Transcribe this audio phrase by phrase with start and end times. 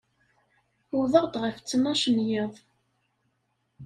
[0.95, 2.53] Uwḍeɣ-d ɣef ttnac n yiḍ.